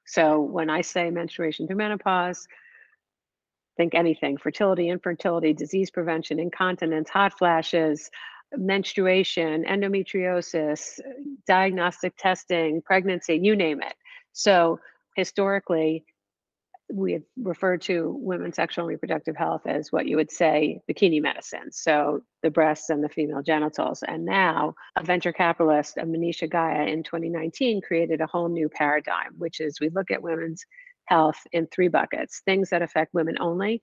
So 0.06 0.40
when 0.40 0.68
I 0.68 0.80
say 0.80 1.10
menstruation 1.10 1.66
through 1.66 1.76
menopause, 1.76 2.46
think 3.76 3.94
anything 3.94 4.36
fertility, 4.36 4.88
infertility, 4.88 5.52
disease 5.52 5.90
prevention, 5.90 6.40
incontinence, 6.40 7.08
hot 7.08 7.38
flashes, 7.38 8.10
menstruation, 8.56 9.64
endometriosis, 9.64 11.00
uh, 11.00 11.12
diagnostic 11.46 12.16
testing, 12.16 12.82
pregnancy, 12.82 13.40
you 13.42 13.56
name 13.56 13.82
it. 13.82 13.94
So 14.32 14.80
historically, 15.16 16.04
we 16.92 17.14
have 17.14 17.22
referred 17.42 17.80
to 17.82 18.14
women's 18.20 18.56
sexual 18.56 18.84
and 18.84 18.90
reproductive 18.90 19.36
health 19.36 19.62
as 19.66 19.90
what 19.90 20.06
you 20.06 20.16
would 20.16 20.30
say 20.30 20.80
bikini 20.90 21.20
medicine. 21.22 21.72
So 21.72 22.22
the 22.42 22.50
breasts 22.50 22.90
and 22.90 23.02
the 23.02 23.08
female 23.08 23.42
genitals. 23.42 24.02
And 24.06 24.24
now 24.24 24.74
a 24.96 25.02
venture 25.02 25.32
capitalist, 25.32 25.96
Manisha 25.96 26.48
Gaya 26.48 26.86
in 26.86 27.02
2019 27.02 27.80
created 27.80 28.20
a 28.20 28.26
whole 28.26 28.48
new 28.48 28.68
paradigm, 28.68 29.32
which 29.38 29.60
is 29.60 29.80
we 29.80 29.88
look 29.88 30.10
at 30.10 30.22
women's 30.22 30.64
health 31.06 31.38
in 31.52 31.66
three 31.68 31.88
buckets, 31.88 32.42
things 32.44 32.70
that 32.70 32.82
affect 32.82 33.14
women 33.14 33.36
only, 33.40 33.82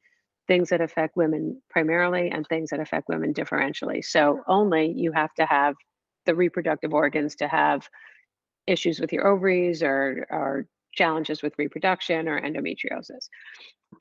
things 0.51 0.68
that 0.68 0.81
affect 0.81 1.15
women 1.15 1.62
primarily 1.69 2.30
and 2.30 2.45
things 2.45 2.71
that 2.71 2.81
affect 2.81 3.07
women 3.07 3.33
differentially. 3.33 4.03
So 4.03 4.42
only 4.48 4.92
you 4.92 5.13
have 5.13 5.33
to 5.36 5.45
have 5.45 5.75
the 6.25 6.36
reproductive 6.36 6.94
organs 6.94 7.36
to 7.38 7.48
have 7.48 7.88
issues 8.68 9.00
with 9.00 9.13
your 9.13 9.27
ovaries 9.27 9.81
or, 9.81 10.27
or 10.30 10.68
challenges 10.94 11.42
with 11.42 11.53
reproduction 11.57 12.27
or 12.27 12.42
endometriosis. 12.42 13.30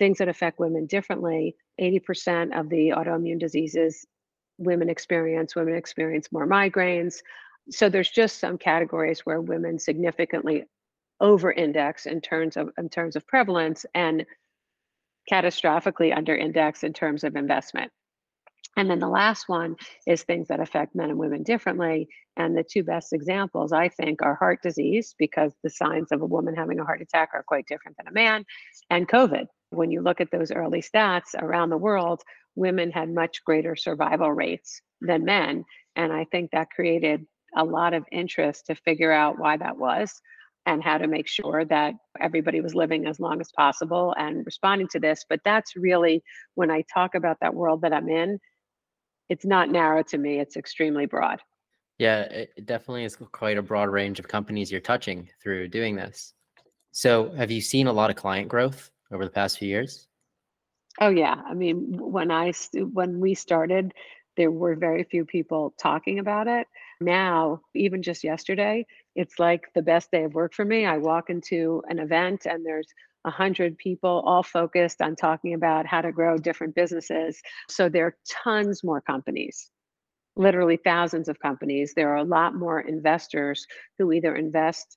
Things 0.01 0.19
that 0.19 0.27
affect 0.27 0.59
women 0.59 0.87
differently, 0.87 1.55
80% 1.81 2.59
of 2.59 2.69
the 2.69 2.95
autoimmune 2.97 3.39
diseases 3.39 4.05
women 4.59 4.91
experience, 4.91 5.55
women 5.55 5.77
experience 5.77 6.33
more 6.33 6.49
migraines. 6.49 7.21
So 7.71 7.89
there's 7.89 8.11
just 8.11 8.41
some 8.41 8.59
categories 8.59 9.21
where 9.21 9.41
women 9.41 9.79
significantly 9.79 10.65
over 11.21 11.53
index 11.53 12.07
in 12.07 12.21
terms 12.21 12.57
of 12.57 12.71
in 12.77 12.89
terms 12.89 13.15
of 13.15 13.25
prevalence 13.29 13.87
and 13.95 14.27
catastrophically 15.31 16.17
under 16.17 16.35
index 16.35 16.83
in 16.83 16.93
terms 16.93 17.25
of 17.25 17.37
investment. 17.37 17.91
And 18.77 18.89
then 18.89 19.01
the 19.01 19.09
last 19.09 19.49
one 19.49 19.77
is 20.07 20.23
things 20.23 20.49
that 20.49 20.61
affect 20.61 20.95
men 20.95 21.11
and 21.11 21.19
women 21.19 21.43
differently. 21.43 22.09
And 22.37 22.57
the 22.57 22.65
two 22.65 22.85
best 22.85 23.13
examples, 23.13 23.73
I 23.73 23.89
think, 23.89 24.23
are 24.23 24.37
heart 24.37 24.61
disease, 24.63 25.15
because 25.19 25.53
the 25.63 25.71
signs 25.71 26.13
of 26.13 26.23
a 26.23 26.27
woman 26.27 26.55
having 26.55 26.79
a 26.79 26.85
heart 26.85 27.03
attack 27.03 27.31
are 27.35 27.43
quite 27.43 27.67
different 27.67 27.97
than 27.97 28.07
a 28.07 28.13
man, 28.13 28.45
and 28.89 29.09
COVID. 29.09 29.47
When 29.71 29.91
you 29.91 30.03
look 30.03 30.21
at 30.21 30.31
those 30.31 30.51
early 30.51 30.83
stats 30.83 31.35
around 31.37 31.71
the 31.71 31.77
world, 31.77 32.23
women 32.55 32.91
had 32.91 33.09
much 33.09 33.45
greater 33.45 33.77
survival 33.77 34.33
rates 34.33 34.81
than 35.01 35.25
men. 35.25 35.65
And 35.97 36.13
I 36.13 36.25
think 36.25 36.51
that 36.51 36.71
created 36.71 37.27
a 37.57 37.65
lot 37.65 37.95
of 37.95 38.05
interest 38.11 38.67
to 38.67 38.75
figure 38.75 39.13
out 39.13 39.39
why 39.39 39.57
that 39.57 39.77
was 39.77 40.21
and 40.67 40.83
how 40.83 40.99
to 40.99 41.07
make 41.07 41.27
sure 41.27 41.65
that 41.65 41.95
everybody 42.21 42.61
was 42.61 42.75
living 42.75 43.07
as 43.07 43.19
long 43.19 43.41
as 43.41 43.51
possible 43.57 44.15
and 44.19 44.45
responding 44.45 44.89
to 44.89 45.01
this. 45.01 45.25
But 45.29 45.41
that's 45.45 45.77
really 45.77 46.23
when 46.55 46.71
I 46.71 46.85
talk 46.93 47.15
about 47.15 47.39
that 47.41 47.55
world 47.55 47.83
that 47.83 47.93
I'm 47.93 48.09
in, 48.09 48.39
it's 49.29 49.45
not 49.45 49.71
narrow 49.71 50.03
to 50.05 50.19
me, 50.19 50.39
it's 50.39 50.57
extremely 50.57 51.07
broad. 51.07 51.41
Yeah, 51.99 52.23
it 52.23 52.67
definitely 52.67 53.05
is 53.05 53.17
quite 53.33 53.59
a 53.59 53.63
broad 53.63 53.91
range 53.91 54.19
of 54.19 54.29
companies 54.29 54.71
you're 54.71 54.81
touching 54.81 55.29
through 55.43 55.69
doing 55.69 55.97
this. 55.97 56.35
So, 56.93 57.31
have 57.33 57.51
you 57.51 57.61
seen 57.61 57.87
a 57.87 57.93
lot 57.93 58.11
of 58.11 58.17
client 58.17 58.49
growth 58.49 58.91
over 59.13 59.25
the 59.25 59.31
past 59.31 59.59
few 59.59 59.69
years? 59.69 60.09
Oh 61.01 61.11
yeah, 61.11 61.41
I 61.47 61.55
mean, 61.55 61.97
when 61.99 62.31
I 62.31 62.53
when 62.75 63.21
we 63.21 63.35
started, 63.35 63.93
there 64.37 64.51
were 64.51 64.75
very 64.75 65.05
few 65.05 65.25
people 65.25 65.75
talking 65.79 66.19
about 66.19 66.49
it. 66.49 66.67
Now, 67.01 67.63
even 67.75 68.03
just 68.03 68.23
yesterday, 68.23 68.87
it's 69.17 69.39
like 69.39 69.73
the 69.75 69.83
best 69.83 70.11
day 70.11 70.25
of 70.25 70.35
work 70.35 70.53
for 70.53 70.65
me. 70.65 70.85
I 70.85 70.99
walk 70.99 71.31
into 71.31 71.83
an 71.89 71.99
event 71.99 72.47
and 72.47 72.65
there's 72.65 72.89
a 73.25 73.31
hundred 73.31 73.79
people 73.79 74.23
all 74.27 74.43
focused 74.43 75.01
on 75.01 75.17
talking 75.17 75.55
about 75.55 75.87
how 75.87 76.03
to 76.03 76.13
grow 76.13 76.37
different 76.37 76.75
businesses. 76.75 77.41
So 77.69 77.89
there 77.89 78.07
are 78.07 78.17
tons 78.29 78.85
more 78.85 79.01
companies, 79.01 79.71
literally 80.37 80.79
thousands 80.83 81.29
of 81.29 81.41
companies. 81.41 81.95
There 81.95 82.11
are 82.11 82.17
a 82.17 82.25
lot 82.25 82.55
more 82.55 82.81
investors 82.81 83.67
who 83.99 84.13
either 84.13 84.35
invest 84.37 84.97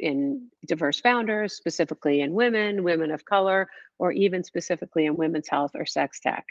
in 0.00 0.48
diverse 0.66 1.00
founders, 1.00 1.54
specifically 1.54 2.20
in 2.20 2.32
women, 2.32 2.82
women 2.82 3.10
of 3.10 3.24
color, 3.24 3.68
or 3.98 4.10
even 4.12 4.42
specifically 4.42 5.06
in 5.06 5.16
women's 5.16 5.48
health 5.48 5.72
or 5.74 5.86
sex 5.86 6.20
tech. 6.20 6.44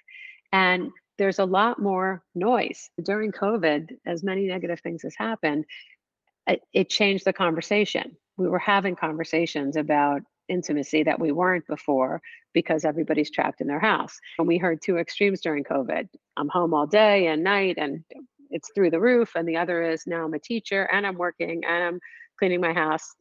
And 0.53 0.91
there's 1.17 1.39
a 1.39 1.45
lot 1.45 1.79
more 1.79 2.23
noise. 2.35 2.89
During 3.03 3.31
COVID, 3.31 3.97
as 4.05 4.23
many 4.23 4.47
negative 4.47 4.79
things 4.81 5.03
has 5.03 5.15
happened, 5.15 5.65
it, 6.47 6.61
it 6.73 6.89
changed 6.89 7.25
the 7.25 7.33
conversation. 7.33 8.17
We 8.37 8.47
were 8.47 8.59
having 8.59 8.95
conversations 8.95 9.75
about 9.75 10.21
intimacy 10.49 11.03
that 11.03 11.19
we 11.19 11.31
weren't 11.31 11.65
before 11.67 12.21
because 12.53 12.85
everybody's 12.85 13.31
trapped 13.31 13.61
in 13.61 13.67
their 13.67 13.79
house. 13.79 14.19
And 14.37 14.47
we 14.47 14.57
heard 14.57 14.81
two 14.81 14.97
extremes 14.97 15.41
during 15.41 15.63
COVID. 15.63 16.07
I'm 16.37 16.49
home 16.49 16.73
all 16.73 16.87
day 16.87 17.27
and 17.27 17.43
night 17.43 17.75
and 17.77 18.03
it's 18.49 18.69
through 18.75 18.91
the 18.91 18.99
roof. 18.99 19.31
And 19.35 19.47
the 19.47 19.57
other 19.57 19.83
is 19.83 20.05
now 20.05 20.25
I'm 20.25 20.33
a 20.33 20.39
teacher 20.39 20.83
and 20.91 21.05
I'm 21.07 21.17
working 21.17 21.63
and 21.65 21.83
I'm 21.83 21.99
cleaning 22.37 22.61
my 22.61 22.73
house. 22.73 23.15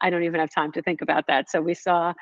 I 0.00 0.10
don't 0.10 0.24
even 0.24 0.40
have 0.40 0.52
time 0.52 0.72
to 0.72 0.82
think 0.82 1.02
about 1.02 1.26
that. 1.28 1.50
So 1.50 1.60
we 1.60 1.74
saw 1.74 2.12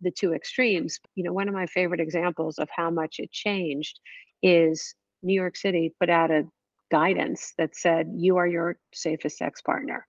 the 0.00 0.10
two 0.10 0.34
extremes. 0.34 0.98
You 1.14 1.24
know, 1.24 1.32
one 1.32 1.48
of 1.48 1.54
my 1.54 1.66
favorite 1.66 2.00
examples 2.00 2.58
of 2.58 2.68
how 2.74 2.90
much 2.90 3.16
it 3.18 3.32
changed 3.32 3.98
is 4.42 4.94
New 5.22 5.34
York 5.34 5.56
City 5.56 5.94
put 5.98 6.10
out 6.10 6.30
a 6.30 6.44
guidance 6.90 7.52
that 7.58 7.74
said, 7.74 8.10
you 8.14 8.36
are 8.36 8.46
your 8.46 8.78
safest 8.94 9.38
sex 9.38 9.60
partner. 9.60 10.06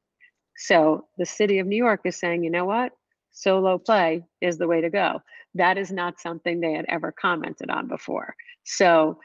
So 0.58 1.08
the 1.18 1.26
city 1.26 1.60
of 1.60 1.68
New 1.68 1.78
York 1.78 2.02
is 2.06 2.18
saying, 2.18 2.44
you 2.44 2.50
know 2.50 2.66
what? 2.66 2.92
Solo 3.32 3.78
play 3.78 4.24
is 4.42 4.58
the 4.58 4.68
way 4.68 4.82
to 4.82 4.90
go. 4.90 5.22
That 5.56 5.78
is 5.78 5.92
not 5.92 6.20
something 6.20 6.60
they 6.60 6.74
had 6.74 6.86
ever 6.90 7.12
commented 7.12 7.70
on 7.70 7.88
before. 7.88 8.36
So 8.64 9.20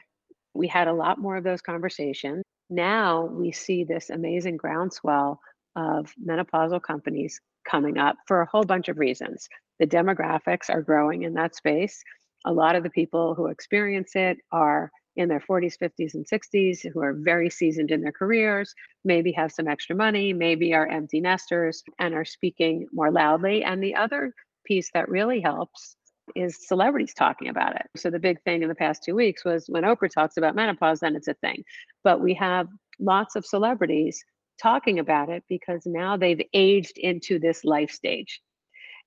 we 0.53 0.67
had 0.67 0.87
a 0.87 0.93
lot 0.93 1.19
more 1.19 1.35
of 1.35 1.43
those 1.43 1.61
conversations. 1.61 2.43
Now 2.69 3.25
we 3.25 3.51
see 3.51 3.83
this 3.83 4.09
amazing 4.09 4.57
groundswell 4.57 5.39
of 5.75 6.13
menopausal 6.23 6.81
companies 6.81 7.39
coming 7.69 7.97
up 7.97 8.15
for 8.27 8.41
a 8.41 8.47
whole 8.47 8.63
bunch 8.63 8.87
of 8.87 8.99
reasons. 8.99 9.47
The 9.79 9.87
demographics 9.87 10.69
are 10.69 10.81
growing 10.81 11.23
in 11.23 11.33
that 11.33 11.55
space. 11.55 12.03
A 12.45 12.53
lot 12.53 12.75
of 12.75 12.83
the 12.83 12.89
people 12.89 13.35
who 13.35 13.47
experience 13.47 14.15
it 14.15 14.37
are 14.51 14.91
in 15.15 15.29
their 15.29 15.39
40s, 15.39 15.77
50s, 15.77 16.15
and 16.15 16.25
60s 16.25 16.91
who 16.91 17.01
are 17.01 17.13
very 17.13 17.49
seasoned 17.49 17.91
in 17.91 18.01
their 18.01 18.11
careers, 18.11 18.73
maybe 19.05 19.31
have 19.33 19.51
some 19.51 19.67
extra 19.67 19.95
money, 19.95 20.33
maybe 20.33 20.73
are 20.73 20.87
empty 20.87 21.21
nesters 21.21 21.83
and 21.99 22.13
are 22.15 22.25
speaking 22.25 22.87
more 22.91 23.11
loudly. 23.11 23.63
And 23.63 23.81
the 23.81 23.95
other 23.95 24.33
piece 24.65 24.89
that 24.93 25.09
really 25.09 25.39
helps 25.39 25.95
is 26.35 26.67
celebrities 26.67 27.13
talking 27.13 27.49
about 27.49 27.75
it. 27.75 27.87
So 27.95 28.09
the 28.09 28.19
big 28.19 28.41
thing 28.43 28.63
in 28.63 28.69
the 28.69 28.75
past 28.75 29.03
two 29.03 29.15
weeks 29.15 29.45
was 29.45 29.65
when 29.67 29.83
Oprah 29.83 30.09
talks 30.09 30.37
about 30.37 30.55
menopause, 30.55 31.01
then 31.01 31.15
it's 31.15 31.27
a 31.27 31.33
thing. 31.35 31.63
But 32.03 32.21
we 32.21 32.33
have 32.35 32.67
lots 32.99 33.35
of 33.35 33.45
celebrities 33.45 34.23
talking 34.61 34.99
about 34.99 35.29
it 35.29 35.43
because 35.49 35.83
now 35.85 36.17
they've 36.17 36.41
aged 36.53 36.97
into 36.97 37.39
this 37.39 37.65
life 37.65 37.91
stage. 37.91 38.41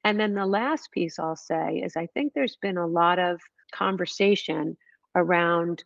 And 0.06 0.20
then 0.20 0.34
the 0.34 0.46
last 0.46 0.92
piece 0.92 1.18
I'll 1.18 1.34
say 1.34 1.82
is 1.84 1.96
I 1.96 2.06
think 2.06 2.32
there's 2.32 2.56
been 2.62 2.76
a 2.76 2.86
lot 2.86 3.18
of 3.18 3.40
conversation 3.75 4.76
around 5.16 5.82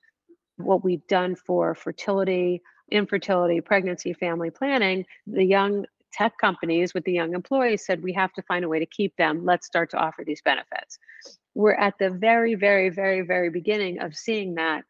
what 0.59 0.85
we've 0.85 1.07
done 1.07 1.35
for 1.35 1.75
fertility, 1.75 2.61
infertility, 2.93 3.63
pregnancy, 3.63 4.13
family 4.13 4.51
planning, 4.51 5.07
the 5.27 5.43
young 5.43 5.87
tech 6.13 6.35
companies 6.39 6.93
with 6.93 7.03
the 7.05 7.13
young 7.13 7.33
employees 7.33 7.87
said 7.87 8.03
we 8.03 8.13
have 8.13 8.31
to 8.35 8.43
find 8.43 8.63
a 8.63 8.69
way 8.69 8.79
to 8.79 8.85
keep 8.85 9.17
them. 9.17 9.47
Let's 9.47 9.67
start 9.67 9.89
to 9.93 9.97
offer 9.97 10.23
these 10.23 10.43
benefits. 10.43 10.99
We're 11.55 11.73
at 11.73 11.95
the 11.99 12.11
very, 12.11 12.55
very, 12.55 12.91
very, 12.91 13.23
very 13.23 13.49
beginning 13.49 14.03
of 14.03 14.15
seeing 14.15 14.55
that 14.57 14.85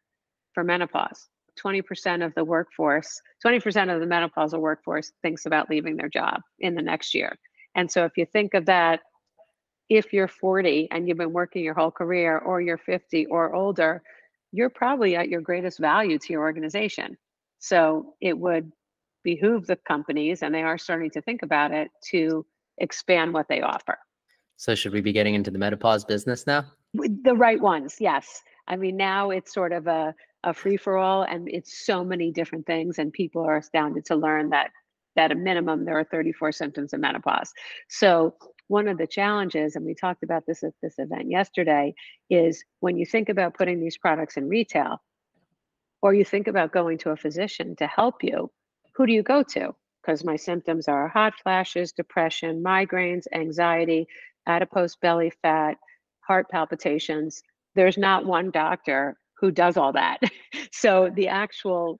for 0.53 0.65
menopause. 0.65 1.29
20% 1.57 2.25
of 2.25 2.35
the 2.35 2.43
workforce, 2.43 3.21
20% 3.45 3.95
of 3.95 4.01
the 4.01 4.05
menopausal 4.05 4.59
workforce 4.59 5.13
thinks 5.21 5.45
about 5.45 5.69
leaving 5.69 5.95
their 5.95 6.09
job 6.09 6.41
in 6.59 6.75
the 6.75 6.81
next 6.81 7.13
year. 7.13 7.37
And 7.75 7.89
so 7.89 8.03
if 8.03 8.17
you 8.17 8.25
think 8.25 8.53
of 8.53 8.65
that, 8.65 8.99
if 9.91 10.13
you're 10.13 10.29
40 10.29 10.87
and 10.89 11.05
you've 11.05 11.17
been 11.17 11.33
working 11.33 11.65
your 11.65 11.73
whole 11.73 11.91
career, 11.91 12.37
or 12.37 12.61
you're 12.61 12.77
50 12.77 13.25
or 13.25 13.53
older, 13.53 14.01
you're 14.53 14.69
probably 14.69 15.17
at 15.17 15.27
your 15.27 15.41
greatest 15.41 15.79
value 15.79 16.17
to 16.17 16.31
your 16.31 16.43
organization. 16.43 17.17
So 17.59 18.13
it 18.21 18.37
would 18.37 18.71
behoove 19.25 19.67
the 19.67 19.75
companies, 19.75 20.43
and 20.43 20.55
they 20.55 20.63
are 20.63 20.77
starting 20.77 21.09
to 21.11 21.21
think 21.21 21.43
about 21.43 21.73
it, 21.73 21.89
to 22.11 22.45
expand 22.77 23.33
what 23.33 23.49
they 23.49 23.59
offer. 23.61 23.97
So 24.55 24.75
should 24.75 24.93
we 24.93 25.01
be 25.01 25.11
getting 25.11 25.35
into 25.35 25.51
the 25.51 25.59
menopause 25.59 26.05
business 26.05 26.47
now? 26.47 26.67
The 26.93 27.35
right 27.35 27.59
ones, 27.59 27.97
yes. 27.99 28.41
I 28.69 28.77
mean, 28.77 28.95
now 28.95 29.31
it's 29.31 29.53
sort 29.53 29.73
of 29.73 29.87
a, 29.87 30.15
a 30.45 30.53
free 30.53 30.77
for 30.77 30.97
all, 30.97 31.23
and 31.23 31.49
it's 31.49 31.85
so 31.85 32.05
many 32.05 32.31
different 32.31 32.65
things, 32.65 32.97
and 32.97 33.11
people 33.11 33.43
are 33.43 33.57
astounded 33.57 34.05
to 34.05 34.15
learn 34.15 34.51
that 34.51 34.71
at 35.17 35.31
a 35.31 35.35
minimum 35.35 35.85
there 35.85 35.99
are 35.99 36.03
34 36.05 36.51
symptoms 36.51 36.93
of 36.93 36.99
menopause. 36.99 37.51
So 37.89 38.35
one 38.71 38.87
of 38.87 38.97
the 38.97 39.05
challenges, 39.05 39.75
and 39.75 39.85
we 39.85 39.93
talked 39.93 40.23
about 40.23 40.45
this 40.47 40.63
at 40.63 40.71
this 40.81 40.95
event 40.97 41.29
yesterday, 41.29 41.93
is 42.29 42.63
when 42.79 42.97
you 42.97 43.05
think 43.05 43.27
about 43.27 43.53
putting 43.53 43.81
these 43.81 43.97
products 43.97 44.37
in 44.37 44.47
retail, 44.47 45.01
or 46.01 46.13
you 46.13 46.23
think 46.23 46.47
about 46.47 46.71
going 46.71 46.97
to 46.99 47.09
a 47.09 47.17
physician 47.17 47.75
to 47.75 47.85
help 47.85 48.23
you, 48.23 48.49
who 48.95 49.05
do 49.05 49.11
you 49.11 49.23
go 49.23 49.43
to? 49.43 49.75
Because 50.01 50.23
my 50.23 50.37
symptoms 50.37 50.87
are 50.87 51.09
hot 51.09 51.33
flashes, 51.43 51.91
depression, 51.91 52.63
migraines, 52.63 53.25
anxiety, 53.33 54.07
adipose 54.47 54.95
belly 54.95 55.33
fat, 55.41 55.75
heart 56.25 56.49
palpitations. 56.49 57.43
There's 57.75 57.97
not 57.97 58.25
one 58.25 58.51
doctor 58.51 59.17
who 59.37 59.51
does 59.51 59.75
all 59.75 59.91
that. 59.91 60.19
so 60.71 61.11
the 61.13 61.27
actual 61.27 61.99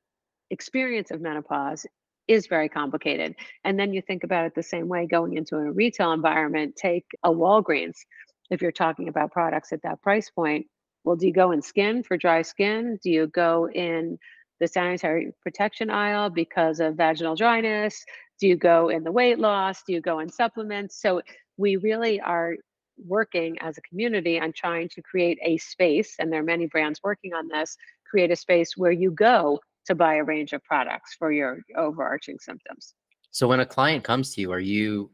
experience 0.49 1.11
of 1.11 1.19
menopause 1.19 1.85
is 2.27 2.47
very 2.47 2.69
complicated. 2.69 3.35
And 3.63 3.79
then 3.79 3.93
you 3.93 4.01
think 4.01 4.23
about 4.23 4.45
it 4.45 4.55
the 4.55 4.63
same 4.63 4.87
way 4.87 5.07
going 5.07 5.35
into 5.35 5.55
a 5.55 5.71
retail 5.71 6.11
environment, 6.13 6.75
take 6.75 7.05
a 7.23 7.29
Walgreens. 7.29 7.97
If 8.49 8.61
you're 8.61 8.71
talking 8.71 9.07
about 9.07 9.31
products 9.31 9.71
at 9.71 9.81
that 9.83 10.01
price 10.01 10.29
point, 10.29 10.67
well, 11.03 11.15
do 11.15 11.25
you 11.25 11.33
go 11.33 11.51
in 11.51 11.61
skin 11.61 12.03
for 12.03 12.17
dry 12.17 12.41
skin? 12.41 12.99
Do 13.03 13.09
you 13.09 13.27
go 13.27 13.69
in 13.69 14.17
the 14.59 14.67
sanitary 14.67 15.31
protection 15.41 15.89
aisle 15.89 16.29
because 16.29 16.79
of 16.79 16.95
vaginal 16.95 17.35
dryness? 17.35 18.03
Do 18.39 18.47
you 18.47 18.55
go 18.55 18.89
in 18.89 19.03
the 19.03 19.11
weight 19.11 19.39
loss? 19.39 19.81
Do 19.83 19.93
you 19.93 20.01
go 20.01 20.19
in 20.19 20.29
supplements? 20.29 21.01
So 21.01 21.21
we 21.57 21.77
really 21.77 22.19
are 22.21 22.55
working 23.03 23.57
as 23.61 23.77
a 23.77 23.81
community 23.81 24.39
on 24.39 24.53
trying 24.53 24.89
to 24.89 25.01
create 25.01 25.39
a 25.43 25.57
space, 25.57 26.15
and 26.19 26.31
there 26.31 26.41
are 26.41 26.43
many 26.43 26.67
brands 26.67 26.99
working 27.03 27.33
on 27.33 27.47
this, 27.47 27.75
create 28.09 28.31
a 28.31 28.35
space 28.35 28.77
where 28.77 28.91
you 28.91 29.11
go 29.11 29.59
to 29.85 29.95
buy 29.95 30.15
a 30.15 30.23
range 30.23 30.53
of 30.53 30.63
products 30.63 31.15
for 31.17 31.31
your 31.31 31.59
overarching 31.77 32.37
symptoms. 32.39 32.93
So 33.31 33.47
when 33.47 33.61
a 33.61 33.65
client 33.65 34.03
comes 34.03 34.35
to 34.35 34.41
you, 34.41 34.51
are 34.51 34.59
you 34.59 35.09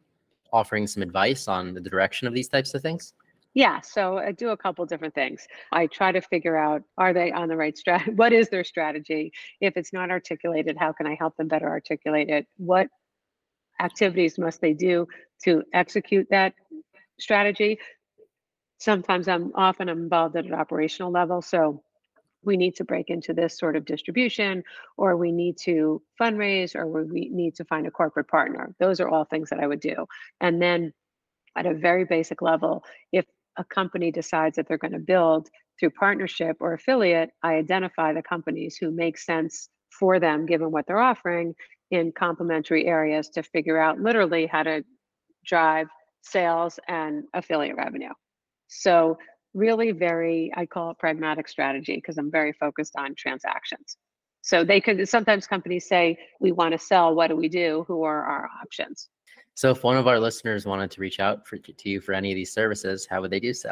offering 0.52 0.88
some 0.88 1.04
advice 1.04 1.48
on 1.48 1.74
the 1.74 1.82
direction 1.82 2.28
of 2.28 2.34
these 2.34 2.48
types 2.48 2.74
of 2.74 2.82
things? 2.82 3.14
Yeah, 3.54 3.82
so 3.82 4.20
I 4.20 4.34
do 4.34 4.50
a 4.50 4.58
couple 4.58 4.86
different 4.86 5.16
things. 5.16 5.48
I 5.72 5.88
try 5.88 6.12
to 6.12 6.22
figure 6.22 6.56
out 6.56 6.84
are 6.98 7.12
they 7.12 7.32
on 7.32 7.48
the 7.48 7.58
right 7.58 7.76
strategy? 7.76 8.12
What 8.16 8.34
is 8.34 8.50
their 8.50 8.64
strategy? 8.64 9.32
If 9.62 9.78
it's 9.78 9.92
not 9.94 10.12
articulated, 10.12 10.78
how 10.78 10.94
can 10.94 11.08
I 11.08 11.16
help 11.16 11.36
them 11.38 11.48
better 11.48 11.68
articulate 11.68 12.30
it? 12.30 12.46
What 12.58 12.88
activities 13.80 14.38
must 14.38 14.62
they 14.62 14.74
do 14.74 15.08
to 15.44 15.64
execute 15.74 16.28
that 16.30 16.54
strategy? 17.20 17.80
Sometimes 18.80 19.28
I'm 19.28 19.52
often 19.56 19.90
I'm 19.90 20.04
involved 20.04 20.36
at 20.36 20.46
an 20.46 20.54
operational 20.54 21.12
level. 21.12 21.42
So 21.42 21.82
we 22.44 22.58
need 22.58 22.76
to 22.76 22.84
break 22.84 23.10
into 23.10 23.34
this 23.34 23.58
sort 23.58 23.76
of 23.76 23.86
distribution, 23.86 24.64
or 24.98 25.18
we 25.18 25.32
need 25.32 25.58
to 25.58 26.02
fundraise, 26.20 26.76
or 26.76 26.88
we 26.88 27.30
need 27.30 27.56
to 27.56 27.66
find 27.66 27.88
a 27.88 27.92
corporate 27.92 28.28
partner. 28.28 28.74
Those 28.80 29.00
are 29.00 29.10
all 29.10 29.26
things 29.26 29.50
that 29.50 29.60
I 29.60 29.68
would 29.68 29.80
do. 29.80 30.06
And 30.40 30.62
then 30.62 30.94
at 31.56 31.66
a 31.66 31.74
very 31.74 32.06
basic 32.06 32.42
level, 32.42 32.84
if 33.12 33.26
a 33.58 33.64
company 33.64 34.12
decides 34.12 34.56
that 34.56 34.68
they're 34.68 34.78
going 34.78 34.94
to 34.94 35.00
build 35.00 35.50
through 35.80 35.90
partnership 35.92 36.58
or 36.60 36.74
affiliate, 36.74 37.32
I 37.44 37.56
identify 37.56 38.14
the 38.14 38.22
companies 38.22 38.78
who 38.78 38.92
make 38.92 39.18
sense 39.18 39.70
for 39.90 40.20
them 40.20 40.46
given 40.46 40.72
what 40.72 40.86
they're 40.88 41.00
offering 41.00 41.56
in 41.92 42.12
complementary 42.12 42.86
areas 42.86 43.30
to 43.30 43.44
figure 43.44 43.80
out 43.80 44.00
literally 44.00 44.46
how 44.46 44.64
to 44.64 44.84
drive 45.46 45.88
sales 46.22 46.80
and 46.88 47.24
affiliate 47.34 47.78
revenue. 47.78 48.12
So 48.68 49.18
really 49.54 49.92
very, 49.92 50.52
I 50.56 50.66
call 50.66 50.92
it 50.92 51.00
pragmatic 51.00 51.48
strategy 51.48 51.96
because 51.96 52.18
I'm 52.18 52.32
very 52.32 52.54
focused 52.54 52.94
on 52.98 53.16
transactions. 53.16 53.98
So 54.42 54.64
they 54.64 54.80
could 54.80 55.10
sometimes 55.10 55.48
companies 55.48 55.88
say, 55.88 56.18
we 56.40 56.52
want 56.52 56.72
to 56.72 56.78
sell, 56.78 57.14
what 57.14 57.28
do 57.28 57.36
we 57.36 57.50
do? 57.50 57.84
Who 57.88 58.04
are 58.04 58.24
our 58.24 58.50
options? 58.62 59.10
So 59.56 59.72
if 59.72 59.84
one 59.84 59.98
of 59.98 60.08
our 60.08 60.20
listeners 60.20 60.66
wanted 60.66 60.92
to 60.92 61.02
reach 61.02 61.20
out 61.20 61.48
for, 61.48 61.58
to 61.58 61.90
you 61.90 62.00
for 62.00 62.14
any 62.14 62.32
of 62.32 62.36
these 62.36 62.54
services, 62.54 63.08
how 63.10 63.22
would 63.22 63.32
they 63.32 63.40
do 63.40 63.54
so? 63.54 63.72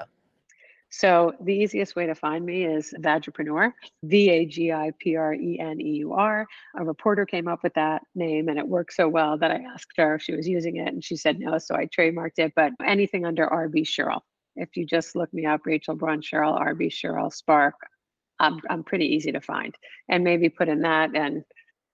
So 0.90 1.34
the 1.42 1.54
easiest 1.54 1.96
way 1.96 2.08
to 2.08 2.16
find 2.16 2.46
me 2.46 2.66
is 2.66 2.94
Vagipreneur, 3.00 3.72
V-A-G-I-P-R-E-N-E-U-R. 4.04 6.48
A 6.78 6.84
reporter 6.84 7.26
came 7.26 7.48
up 7.48 7.64
with 7.64 7.74
that 7.74 8.02
name 8.14 8.50
and 8.50 8.58
it 8.58 8.68
worked 8.68 8.94
so 8.94 9.08
well 9.08 9.38
that 9.38 9.52
I 9.52 9.64
asked 9.74 9.94
her 9.98 10.16
if 10.16 10.24
she 10.24 10.36
was 10.36 10.48
using 10.48 10.78
it 10.78 10.88
and 10.88 11.04
she 11.04 11.16
said 11.16 11.40
no, 11.40 11.58
so 11.58 11.76
I 11.76 11.88
trademarked 11.88 12.40
it, 12.40 12.54
but 12.56 12.72
anything 12.84 13.26
under 13.26 13.48
RB 13.48 13.84
Scherl 13.84 14.22
if 14.56 14.76
you 14.76 14.86
just 14.86 15.16
look 15.16 15.34
me 15.34 15.46
up, 15.46 15.66
Rachel 15.66 15.96
Braun 15.96 16.22
Scherl 16.22 16.60
RB 16.60 16.88
Scherl 16.88 17.32
Spark, 17.34 17.76
I'm, 18.40 18.60
I'm 18.70 18.84
pretty 18.84 19.06
easy 19.06 19.32
to 19.32 19.42
find. 19.42 19.76
And 20.10 20.24
maybe 20.24 20.50
put 20.50 20.68
in 20.68 20.82
that 20.82 21.16
and 21.16 21.44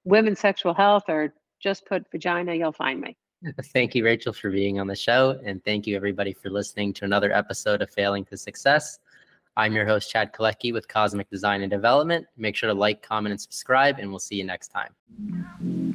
women's 0.03 0.39
sexual 0.39 0.73
health 0.73 1.03
or 1.07 1.33
just 1.61 1.85
put 1.85 2.09
vagina, 2.11 2.53
you'll 2.53 2.71
find 2.71 3.01
me. 3.01 3.17
Thank 3.73 3.95
you, 3.95 4.03
Rachel, 4.03 4.33
for 4.33 4.49
being 4.49 4.79
on 4.79 4.87
the 4.87 4.95
show. 4.95 5.39
And 5.43 5.63
thank 5.63 5.87
you, 5.87 5.95
everybody, 5.95 6.31
for 6.31 6.51
listening 6.51 6.93
to 6.93 7.05
another 7.05 7.31
episode 7.31 7.81
of 7.81 7.89
Failing 7.89 8.23
to 8.25 8.37
Success. 8.37 8.99
I'm 9.57 9.73
your 9.73 9.85
host, 9.85 10.11
Chad 10.11 10.31
Kalecki 10.31 10.71
with 10.71 10.87
Cosmic 10.87 11.29
Design 11.29 11.61
and 11.61 11.71
Development. 11.71 12.25
Make 12.37 12.55
sure 12.55 12.67
to 12.67 12.73
like, 12.73 13.01
comment, 13.01 13.31
and 13.31 13.41
subscribe, 13.41 13.97
and 13.99 14.09
we'll 14.09 14.19
see 14.19 14.35
you 14.35 14.43
next 14.43 14.69
time. 14.69 15.90